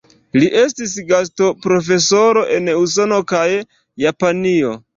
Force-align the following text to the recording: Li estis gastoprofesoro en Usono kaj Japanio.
Li 0.37 0.47
estis 0.61 0.93
gastoprofesoro 1.11 2.43
en 2.57 2.73
Usono 2.81 3.23
kaj 3.35 3.45
Japanio. 4.09 4.77